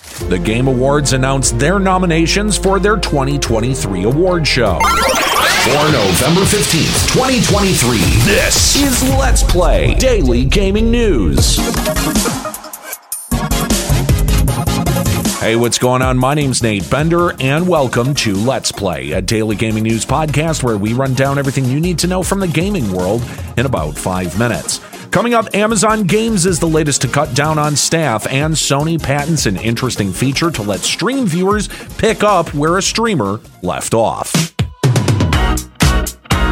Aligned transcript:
The 0.00 0.38
Game 0.38 0.66
Awards 0.66 1.12
announced 1.12 1.58
their 1.58 1.78
nominations 1.78 2.56
for 2.56 2.80
their 2.80 2.96
2023 2.96 4.04
award 4.04 4.46
show. 4.46 4.78
For 4.80 5.92
November 5.92 6.40
15th, 6.40 7.12
2023, 7.12 7.98
this 8.24 8.76
is 8.76 9.02
Let's 9.10 9.42
Play 9.42 9.94
Daily 9.96 10.46
Gaming 10.46 10.90
News. 10.90 11.58
Hey, 15.40 15.56
what's 15.56 15.78
going 15.78 16.00
on? 16.00 16.16
My 16.16 16.32
name's 16.34 16.62
Nate 16.62 16.88
Bender, 16.90 17.34
and 17.40 17.68
welcome 17.68 18.14
to 18.16 18.34
Let's 18.34 18.72
Play, 18.72 19.12
a 19.12 19.20
daily 19.20 19.56
gaming 19.56 19.82
news 19.82 20.06
podcast 20.06 20.62
where 20.62 20.78
we 20.78 20.94
run 20.94 21.12
down 21.12 21.38
everything 21.38 21.66
you 21.66 21.80
need 21.80 21.98
to 21.98 22.06
know 22.06 22.22
from 22.22 22.40
the 22.40 22.48
gaming 22.48 22.90
world 22.92 23.22
in 23.58 23.66
about 23.66 23.96
five 23.96 24.38
minutes. 24.38 24.80
Coming 25.10 25.34
up, 25.34 25.52
Amazon 25.54 26.04
Games 26.04 26.46
is 26.46 26.60
the 26.60 26.68
latest 26.68 27.02
to 27.02 27.08
cut 27.08 27.34
down 27.34 27.58
on 27.58 27.74
staff, 27.74 28.28
and 28.28 28.54
Sony 28.54 29.02
patents 29.02 29.46
an 29.46 29.56
interesting 29.56 30.12
feature 30.12 30.52
to 30.52 30.62
let 30.62 30.80
stream 30.80 31.26
viewers 31.26 31.66
pick 31.98 32.22
up 32.22 32.54
where 32.54 32.78
a 32.78 32.82
streamer 32.82 33.40
left 33.60 33.92
off. 33.92 34.49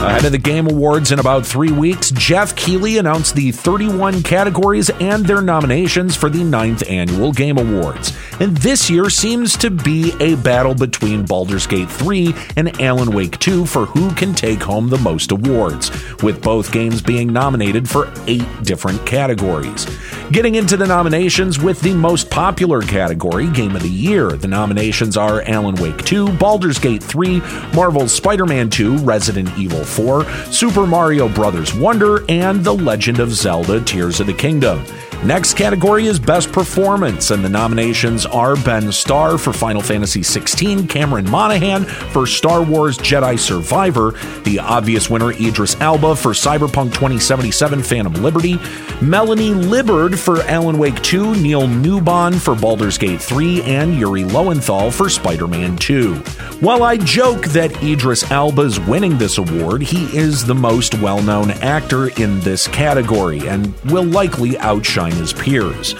Ahead 0.00 0.24
of 0.24 0.32
the 0.32 0.38
Game 0.38 0.66
Awards 0.66 1.12
in 1.12 1.18
about 1.18 1.44
three 1.44 1.72
weeks, 1.72 2.10
Geoff 2.12 2.56
Keighley 2.56 2.96
announced 2.96 3.34
the 3.34 3.52
31 3.52 4.22
categories 4.22 4.88
and 4.88 5.26
their 5.26 5.42
nominations 5.42 6.16
for 6.16 6.30
the 6.30 6.38
9th 6.38 6.90
Annual 6.90 7.32
Game 7.32 7.58
Awards. 7.58 8.16
And 8.40 8.56
this 8.56 8.88
year 8.88 9.10
seems 9.10 9.58
to 9.58 9.68
be 9.68 10.14
a 10.18 10.36
battle 10.36 10.74
between 10.74 11.26
Baldur's 11.26 11.66
Gate 11.66 11.90
3 11.90 12.34
and 12.56 12.80
Alan 12.80 13.12
Wake 13.12 13.38
2 13.40 13.66
for 13.66 13.84
who 13.84 14.10
can 14.14 14.32
take 14.32 14.62
home 14.62 14.88
the 14.88 14.96
most 14.96 15.32
awards, 15.32 15.90
with 16.22 16.42
both 16.42 16.72
games 16.72 17.02
being 17.02 17.30
nominated 17.30 17.86
for 17.86 18.10
eight 18.26 18.48
different 18.62 19.04
categories. 19.04 19.86
Getting 20.32 20.54
into 20.54 20.76
the 20.76 20.86
nominations 20.86 21.58
with 21.58 21.80
the 21.80 21.92
most 21.92 22.30
popular 22.30 22.82
category, 22.82 23.48
Game 23.48 23.74
of 23.74 23.82
the 23.82 23.88
Year, 23.88 24.30
the 24.30 24.46
nominations 24.46 25.16
are 25.16 25.42
Alan 25.42 25.74
Wake 25.74 26.04
2, 26.04 26.34
Baldur's 26.34 26.78
Gate 26.78 27.02
3, 27.02 27.40
Marvel's 27.74 28.14
Spider 28.14 28.46
Man 28.46 28.70
2, 28.70 28.98
Resident 28.98 29.50
Evil 29.58 29.84
4, 29.84 30.24
Super 30.52 30.86
Mario 30.86 31.28
Bros. 31.28 31.74
Wonder, 31.74 32.24
and 32.28 32.62
The 32.62 32.72
Legend 32.72 33.18
of 33.18 33.32
Zelda 33.32 33.80
Tears 33.80 34.20
of 34.20 34.28
the 34.28 34.32
Kingdom. 34.32 34.84
Next 35.22 35.52
category 35.52 36.06
is 36.06 36.18
Best 36.18 36.50
Performance, 36.50 37.30
and 37.30 37.44
the 37.44 37.48
nominations 37.50 38.24
are 38.24 38.56
Ben 38.56 38.90
Starr 38.90 39.36
for 39.36 39.52
Final 39.52 39.82
Fantasy 39.82 40.22
XVI, 40.22 40.88
Cameron 40.88 41.28
Monaghan 41.28 41.84
for 41.84 42.26
Star 42.26 42.62
Wars 42.62 42.96
Jedi 42.96 43.38
Survivor, 43.38 44.14
the 44.44 44.58
obvious 44.58 45.10
winner 45.10 45.32
Idris 45.32 45.78
Elba 45.78 46.16
for 46.16 46.32
Cyberpunk 46.32 46.94
2077 46.94 47.82
Phantom 47.82 48.14
Liberty, 48.14 48.54
Melanie 49.02 49.50
Liburd 49.50 50.18
for 50.18 50.40
Alan 50.44 50.78
Wake 50.78 51.02
2, 51.02 51.34
Neil 51.36 51.68
Newbon 51.68 52.40
for 52.40 52.54
Baldur's 52.54 52.96
Gate 52.96 53.20
3, 53.20 53.60
and 53.64 53.94
Yuri 53.94 54.24
Lowenthal 54.24 54.90
for 54.90 55.10
Spider 55.10 55.46
Man 55.46 55.76
2. 55.76 56.14
While 56.60 56.82
I 56.82 56.96
joke 56.96 57.44
that 57.48 57.82
Idris 57.82 58.30
Elba 58.30 58.62
is 58.62 58.80
winning 58.80 59.18
this 59.18 59.36
award, 59.36 59.82
he 59.82 60.04
is 60.16 60.46
the 60.46 60.54
most 60.54 60.94
well 61.02 61.22
known 61.22 61.50
actor 61.50 62.08
in 62.08 62.40
this 62.40 62.66
category 62.66 63.46
and 63.46 63.74
will 63.84 64.04
likely 64.04 64.56
outshine 64.58 65.09
his 65.12 65.32
peers. 65.32 65.94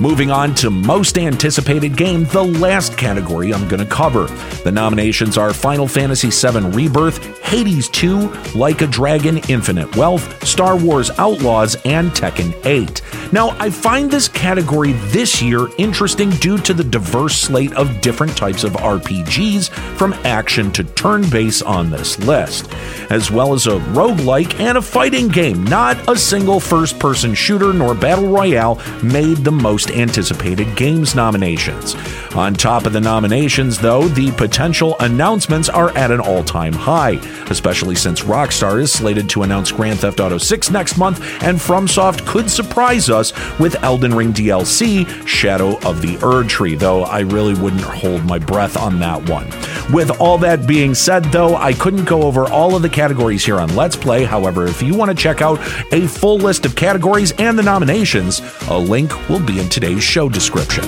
Moving 0.00 0.30
on 0.30 0.54
to 0.54 0.70
most 0.70 1.18
anticipated 1.18 1.94
game, 1.94 2.24
the 2.24 2.42
last 2.42 2.96
category 2.96 3.52
I'm 3.52 3.68
going 3.68 3.84
to 3.86 3.90
cover. 3.94 4.28
The 4.64 4.72
nominations 4.72 5.36
are 5.36 5.52
Final 5.52 5.86
Fantasy 5.86 6.30
VII 6.30 6.70
Rebirth, 6.70 7.22
Hades 7.44 7.90
2, 7.90 8.32
Like 8.54 8.80
a 8.80 8.86
Dragon 8.86 9.36
Infinite 9.50 9.94
Wealth, 9.96 10.42
Star 10.42 10.74
Wars 10.74 11.10
Outlaws, 11.18 11.76
and 11.84 12.12
Tekken 12.12 12.54
8. 12.64 13.02
Now, 13.30 13.50
I 13.60 13.68
find 13.68 14.10
this 14.10 14.26
category 14.26 14.92
this 15.12 15.42
year 15.42 15.68
interesting 15.76 16.30
due 16.30 16.56
to 16.58 16.72
the 16.72 16.82
diverse 16.82 17.36
slate 17.36 17.74
of 17.74 18.00
different 18.00 18.34
types 18.34 18.64
of 18.64 18.72
RPGs, 18.72 19.68
from 19.98 20.14
action 20.24 20.72
to 20.72 20.82
turn 20.82 21.28
based 21.28 21.62
on 21.64 21.90
this 21.90 22.18
list, 22.20 22.72
as 23.10 23.30
well 23.30 23.52
as 23.52 23.66
a 23.66 23.78
roguelike 23.92 24.58
and 24.60 24.78
a 24.78 24.82
fighting 24.82 25.28
game. 25.28 25.62
Not 25.64 26.08
a 26.08 26.16
single 26.16 26.58
first 26.58 26.98
person 26.98 27.34
shooter 27.34 27.74
nor 27.74 27.94
battle 27.94 28.28
royale 28.28 28.80
made 29.02 29.38
the 29.38 29.52
most 29.52 29.89
anticipated 29.90 30.76
games 30.76 31.14
nominations. 31.14 31.94
On 32.34 32.54
top 32.54 32.86
of 32.86 32.92
the 32.92 33.00
nominations, 33.00 33.78
though, 33.78 34.08
the 34.08 34.30
potential 34.32 34.96
announcements 35.00 35.68
are 35.68 35.90
at 35.96 36.10
an 36.10 36.20
all 36.20 36.44
time 36.44 36.72
high, 36.72 37.14
especially 37.50 37.94
since 37.94 38.22
Rockstar 38.22 38.80
is 38.80 38.92
slated 38.92 39.28
to 39.30 39.42
announce 39.42 39.72
Grand 39.72 40.00
Theft 40.00 40.20
Auto 40.20 40.38
6 40.38 40.70
next 40.70 40.96
month, 40.96 41.20
and 41.42 41.58
FromSoft 41.58 42.26
could 42.26 42.50
surprise 42.50 43.10
us 43.10 43.32
with 43.58 43.82
Elden 43.82 44.14
Ring 44.14 44.32
DLC 44.32 45.06
Shadow 45.26 45.78
of 45.80 46.02
the 46.02 46.16
Erdtree, 46.18 46.78
though 46.78 47.04
I 47.04 47.20
really 47.20 47.54
wouldn't 47.54 47.82
hold 47.82 48.24
my 48.24 48.38
breath 48.38 48.76
on 48.76 48.98
that 49.00 49.28
one. 49.28 49.48
With 49.92 50.20
all 50.20 50.38
that 50.38 50.68
being 50.68 50.94
said, 50.94 51.24
though, 51.24 51.56
I 51.56 51.72
couldn't 51.72 52.04
go 52.04 52.22
over 52.22 52.48
all 52.48 52.76
of 52.76 52.82
the 52.82 52.88
categories 52.88 53.44
here 53.44 53.58
on 53.58 53.74
Let's 53.74 53.96
Play. 53.96 54.24
However, 54.24 54.68
if 54.68 54.80
you 54.80 54.94
want 54.94 55.10
to 55.10 55.16
check 55.16 55.42
out 55.42 55.58
a 55.92 56.06
full 56.06 56.38
list 56.38 56.64
of 56.64 56.76
categories 56.76 57.32
and 57.38 57.58
the 57.58 57.64
nominations, 57.64 58.40
a 58.68 58.78
link 58.78 59.28
will 59.28 59.44
be 59.44 59.58
in 59.58 59.68
today's 59.68 60.04
show 60.04 60.28
description. 60.28 60.84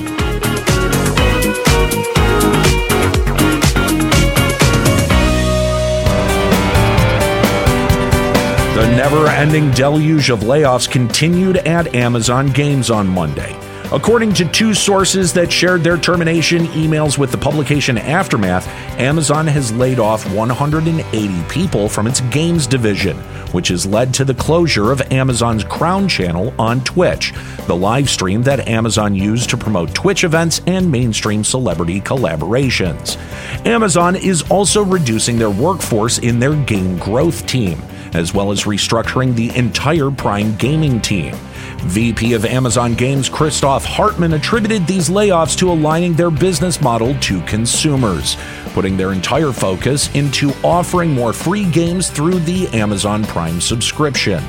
The 8.75 8.95
never 8.97 9.27
ending 9.27 9.73
deluge 9.73 10.31
of 10.31 10.41
layoffs 10.41 10.89
continued 10.89 11.57
at 11.57 11.93
Amazon 11.97 12.47
Games 12.47 12.89
on 12.89 13.09
Monday. 13.09 13.62
According 13.93 14.33
to 14.35 14.49
two 14.49 14.73
sources 14.73 15.35
that 15.35 15.53
shared 15.53 15.85
their 15.85 15.99
termination 15.99 16.65
emails 16.69 17.19
with 17.19 17.31
the 17.31 17.37
publication 17.37 17.99
Aftermath, 17.99 18.67
Amazon 18.99 19.47
has 19.47 19.71
laid 19.71 19.99
off 19.99 20.25
180 20.35 21.43
people 21.51 21.91
from 21.91 22.07
its 22.07 22.23
games 22.23 22.67
division, 22.67 23.19
which 23.53 23.69
has 23.69 23.85
led 23.85 24.15
to 24.15 24.25
the 24.25 24.33
closure 24.33 24.93
of 24.93 25.03
Amazon's 25.13 25.63
Crown 25.65 26.09
channel 26.09 26.55
on 26.59 26.83
Twitch, 26.85 27.35
the 27.67 27.77
live 27.77 28.09
stream 28.09 28.43
that 28.45 28.67
Amazon 28.67 29.15
used 29.15 29.51
to 29.51 29.59
promote 29.59 29.95
Twitch 29.95 30.25
events 30.25 30.63
and 30.67 30.91
mainstream 30.91 31.45
celebrity 31.45 32.01
collaborations. 32.01 33.19
Amazon 33.67 34.17
is 34.17 34.41
also 34.51 34.83
reducing 34.83 35.37
their 35.39 35.51
workforce 35.51 36.19
in 36.19 36.39
their 36.39 36.55
game 36.65 36.97
growth 36.97 37.47
team, 37.47 37.79
as 38.15 38.35
well 38.35 38.53
as 38.53 38.65
restructuring 38.65 39.35
the 39.35 39.55
entire 39.57 40.11
Prime 40.11 40.57
Gaming 40.57 41.01
team. 41.01 41.35
VP 41.83 42.35
of 42.35 42.45
Amazon 42.45 42.95
Games 42.95 43.29
Christoph 43.29 43.85
Hartmann 43.85 44.35
attributed 44.35 44.87
these 44.87 45.09
layoffs 45.09 45.59
to 45.59 45.71
aligning 45.71 46.15
their 46.15 46.31
business 46.31 46.81
model 46.81 47.19
to 47.21 47.41
consumers, 47.43 48.37
putting 48.73 48.97
their 48.97 49.13
entire 49.13 49.53
focus 49.53 50.15
into 50.15 50.53
offering 50.63 51.11
more 51.11 51.33
free 51.33 51.69
games 51.71 52.09
through 52.09 52.39
the 52.41 52.69
Amazon 52.69 53.25
Prime 53.25 53.61
subscription. 53.61 54.43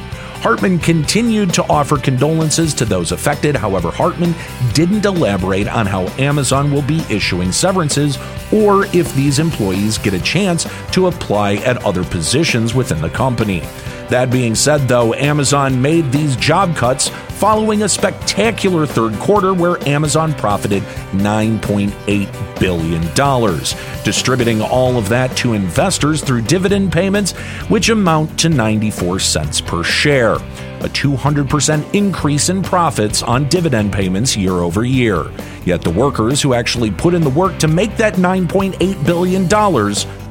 Hartmann 0.43 0.77
continued 0.77 1.53
to 1.53 1.63
offer 1.69 1.97
condolences 1.97 2.73
to 2.73 2.83
those 2.83 3.13
affected. 3.13 3.55
However, 3.55 3.89
Hartmann 3.91 4.35
didn't 4.73 5.05
elaborate 5.05 5.69
on 5.69 5.85
how 5.85 6.07
Amazon 6.21 6.69
will 6.69 6.81
be 6.81 6.99
issuing 7.09 7.53
severances 7.53 8.17
or 8.51 8.85
if 8.87 9.15
these 9.15 9.39
employees 9.39 9.97
get 9.97 10.13
a 10.13 10.19
chance 10.19 10.67
to 10.91 11.07
apply 11.07 11.55
at 11.59 11.77
other 11.85 12.03
positions 12.03 12.75
within 12.75 13.01
the 13.01 13.09
company. 13.09 13.61
That 14.09 14.29
being 14.29 14.53
said, 14.53 14.87
though, 14.87 15.13
Amazon 15.13 15.81
made 15.81 16.11
these 16.11 16.35
job 16.35 16.75
cuts 16.75 17.09
following 17.09 17.83
a 17.83 17.89
spectacular 17.89 18.85
third 18.85 19.13
quarter 19.15 19.53
where 19.53 19.81
Amazon 19.87 20.33
profited 20.33 20.83
$9.8 21.11 22.59
billion, 22.59 24.03
distributing 24.03 24.61
all 24.61 24.97
of 24.97 25.09
that 25.09 25.35
to 25.37 25.53
investors 25.53 26.23
through 26.23 26.41
dividend 26.43 26.91
payments, 26.91 27.31
which 27.69 27.89
amount 27.89 28.39
to 28.39 28.49
94 28.49 29.19
cents 29.19 29.59
per 29.59 29.83
share, 29.83 30.35
a 30.35 30.89
200% 30.89 31.93
increase 31.93 32.49
in 32.49 32.61
profits 32.61 33.23
on 33.23 33.49
dividend 33.49 33.91
payments 33.91 34.37
year 34.37 34.53
over 34.53 34.85
year. 34.85 35.29
Yet 35.65 35.81
the 35.81 35.89
workers 35.89 36.41
who 36.41 36.53
actually 36.53 36.91
put 36.91 37.13
in 37.13 37.23
the 37.23 37.29
work 37.29 37.57
to 37.59 37.67
make 37.67 37.97
that 37.97 38.13
$9.8 38.15 39.05
billion 39.05 39.53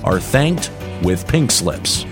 are 0.05 0.21
thanked 0.21 0.71
with 1.03 1.27
pink 1.27 1.51
slips. 1.51 2.07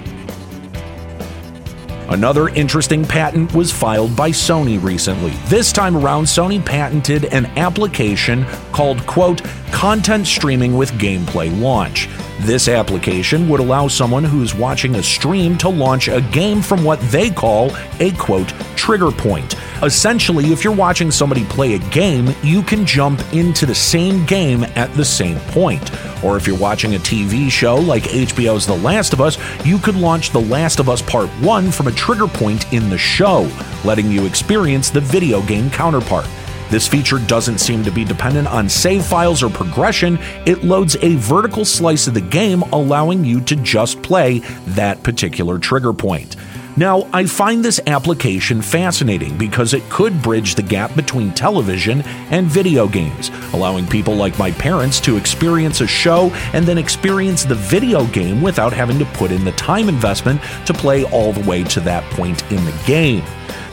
Another 2.10 2.48
interesting 2.48 3.04
patent 3.04 3.54
was 3.54 3.70
filed 3.70 4.16
by 4.16 4.30
Sony 4.30 4.82
recently. 4.82 5.30
This 5.46 5.70
time 5.70 5.96
around, 5.96 6.24
Sony 6.24 6.64
patented 6.64 7.26
an 7.26 7.46
application 7.56 8.44
called, 8.72 9.06
quote, 9.06 9.44
Content 9.70 10.26
Streaming 10.26 10.76
with 10.76 10.90
Gameplay 10.94 11.56
Launch. 11.60 12.08
This 12.40 12.66
application 12.66 13.48
would 13.48 13.60
allow 13.60 13.86
someone 13.86 14.24
who's 14.24 14.56
watching 14.56 14.96
a 14.96 15.02
stream 15.04 15.56
to 15.58 15.68
launch 15.68 16.08
a 16.08 16.20
game 16.20 16.62
from 16.62 16.82
what 16.82 16.98
they 17.12 17.30
call 17.30 17.70
a, 18.00 18.10
quote, 18.12 18.48
trigger 18.74 19.12
point. 19.12 19.54
Essentially, 19.84 20.46
if 20.46 20.64
you're 20.64 20.74
watching 20.74 21.12
somebody 21.12 21.44
play 21.44 21.74
a 21.74 21.90
game, 21.90 22.34
you 22.42 22.62
can 22.62 22.84
jump 22.84 23.20
into 23.32 23.66
the 23.66 23.74
same 23.74 24.26
game 24.26 24.64
at 24.74 24.92
the 24.94 25.04
same 25.04 25.38
point. 25.50 25.92
Or 26.22 26.36
if 26.36 26.46
you're 26.46 26.58
watching 26.58 26.94
a 26.94 26.98
TV 26.98 27.50
show 27.50 27.76
like 27.76 28.04
HBO's 28.04 28.66
The 28.66 28.76
Last 28.76 29.12
of 29.12 29.20
Us, 29.20 29.38
you 29.64 29.78
could 29.78 29.96
launch 29.96 30.30
The 30.30 30.40
Last 30.40 30.80
of 30.80 30.88
Us 30.88 31.02
Part 31.02 31.28
1 31.28 31.70
from 31.70 31.86
a 31.86 31.92
trigger 31.92 32.26
point 32.26 32.72
in 32.72 32.90
the 32.90 32.98
show, 32.98 33.50
letting 33.84 34.10
you 34.10 34.26
experience 34.26 34.90
the 34.90 35.00
video 35.00 35.42
game 35.42 35.70
counterpart. 35.70 36.26
This 36.70 36.86
feature 36.86 37.18
doesn't 37.18 37.58
seem 37.58 37.82
to 37.82 37.90
be 37.90 38.04
dependent 38.04 38.46
on 38.46 38.68
save 38.68 39.04
files 39.04 39.42
or 39.42 39.50
progression. 39.50 40.20
It 40.46 40.62
loads 40.62 40.96
a 41.02 41.16
vertical 41.16 41.64
slice 41.64 42.06
of 42.06 42.14
the 42.14 42.20
game, 42.20 42.62
allowing 42.72 43.24
you 43.24 43.40
to 43.40 43.56
just 43.56 44.00
play 44.02 44.38
that 44.68 45.02
particular 45.02 45.58
trigger 45.58 45.92
point. 45.92 46.36
Now, 46.80 47.06
I 47.12 47.26
find 47.26 47.62
this 47.62 47.78
application 47.86 48.62
fascinating 48.62 49.36
because 49.36 49.74
it 49.74 49.82
could 49.90 50.22
bridge 50.22 50.54
the 50.54 50.62
gap 50.62 50.96
between 50.96 51.30
television 51.32 52.00
and 52.30 52.46
video 52.46 52.88
games, 52.88 53.30
allowing 53.52 53.86
people 53.86 54.14
like 54.14 54.38
my 54.38 54.50
parents 54.52 54.98
to 55.00 55.18
experience 55.18 55.82
a 55.82 55.86
show 55.86 56.30
and 56.54 56.64
then 56.64 56.78
experience 56.78 57.44
the 57.44 57.54
video 57.54 58.06
game 58.06 58.40
without 58.40 58.72
having 58.72 58.98
to 58.98 59.04
put 59.04 59.30
in 59.30 59.44
the 59.44 59.52
time 59.52 59.90
investment 59.90 60.40
to 60.64 60.72
play 60.72 61.04
all 61.04 61.34
the 61.34 61.46
way 61.46 61.64
to 61.64 61.80
that 61.80 62.02
point 62.14 62.50
in 62.50 62.64
the 62.64 62.82
game. 62.86 63.22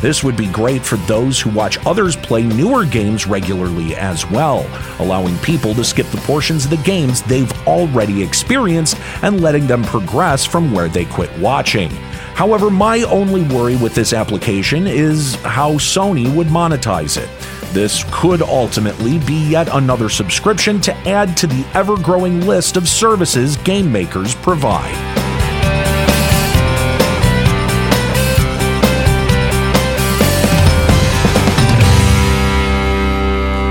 This 0.01 0.21
would 0.21 0.35
be 0.35 0.47
great 0.47 0.81
for 0.83 0.97
those 0.97 1.39
who 1.39 1.49
watch 1.51 1.77
others 1.85 2.17
play 2.17 2.43
newer 2.43 2.83
games 2.83 3.25
regularly 3.25 3.95
as 3.95 4.29
well, 4.29 4.69
allowing 4.99 5.37
people 5.37 5.73
to 5.75 5.83
skip 5.85 6.07
the 6.07 6.17
portions 6.17 6.65
of 6.65 6.71
the 6.71 6.83
games 6.83 7.21
they've 7.21 7.51
already 7.65 8.21
experienced 8.21 8.97
and 9.21 9.39
letting 9.39 9.65
them 9.65 9.83
progress 9.83 10.45
from 10.45 10.73
where 10.73 10.89
they 10.89 11.05
quit 11.05 11.31
watching. 11.39 11.89
However, 12.37 12.69
my 12.69 13.01
only 13.01 13.41
worry 13.41 13.75
with 13.75 13.95
this 13.95 14.13
application 14.13 14.85
is 14.85 15.33
how 15.37 15.73
Sony 15.73 16.31
would 16.35 16.45
monetize 16.45 17.17
it. 17.17 17.27
This 17.73 18.05
could 18.11 18.43
ultimately 18.43 19.17
be 19.17 19.49
yet 19.49 19.67
another 19.71 20.07
subscription 20.07 20.79
to 20.81 20.95
add 20.97 21.35
to 21.37 21.47
the 21.47 21.65
ever 21.73 21.97
growing 21.97 22.45
list 22.45 22.77
of 22.77 22.87
services 22.87 23.57
game 23.57 23.91
makers 23.91 24.35
provide. 24.35 24.93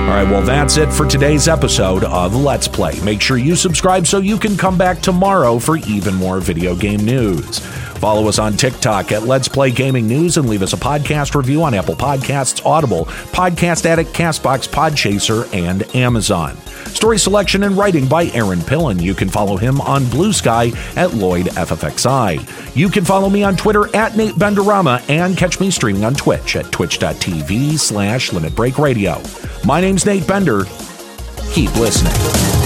All 0.08 0.24
right, 0.24 0.28
well, 0.28 0.42
that's 0.42 0.76
it 0.76 0.92
for 0.92 1.06
today's 1.06 1.46
episode 1.46 2.02
of 2.02 2.34
Let's 2.34 2.66
Play. 2.66 2.98
Make 3.04 3.20
sure 3.20 3.38
you 3.38 3.54
subscribe 3.54 4.08
so 4.08 4.18
you 4.18 4.38
can 4.38 4.56
come 4.56 4.76
back 4.76 5.00
tomorrow 5.00 5.60
for 5.60 5.76
even 5.76 6.16
more 6.16 6.40
video 6.40 6.74
game 6.74 7.04
news. 7.04 7.60
Follow 7.98 8.28
us 8.28 8.38
on 8.38 8.52
TikTok 8.52 9.12
at 9.12 9.22
Let's 9.22 9.48
Play 9.48 9.70
Gaming 9.70 10.06
News 10.06 10.36
and 10.36 10.48
leave 10.48 10.62
us 10.62 10.72
a 10.72 10.76
podcast 10.76 11.34
review 11.34 11.62
on 11.62 11.74
Apple 11.74 11.94
Podcasts, 11.94 12.64
Audible, 12.64 13.06
Podcast 13.06 13.86
Addict, 13.86 14.12
Castbox, 14.12 14.68
Podchaser, 14.68 15.52
and 15.54 15.82
Amazon. 15.94 16.56
Story 16.86 17.18
selection 17.18 17.64
and 17.64 17.76
writing 17.76 18.06
by 18.06 18.26
Aaron 18.26 18.60
Pillen. 18.60 19.02
You 19.02 19.14
can 19.14 19.28
follow 19.28 19.56
him 19.56 19.80
on 19.80 20.08
Blue 20.08 20.32
Sky 20.32 20.72
at 20.96 21.14
Lloyd 21.14 21.46
FFXI. 21.46 22.76
You 22.76 22.88
can 22.88 23.04
follow 23.04 23.28
me 23.28 23.42
on 23.42 23.56
Twitter 23.56 23.94
at 23.94 24.16
Nate 24.16 24.34
Benderama 24.34 25.08
and 25.10 25.36
catch 25.36 25.60
me 25.60 25.70
streaming 25.70 26.04
on 26.04 26.14
Twitch 26.14 26.56
at 26.56 26.70
twitch.tv 26.72 27.78
slash 27.78 28.32
Limit 28.32 28.54
Break 28.54 28.78
Radio. 28.78 29.20
My 29.64 29.80
name's 29.80 30.06
Nate 30.06 30.26
Bender. 30.26 30.64
Keep 31.52 31.74
listening. 31.76 32.65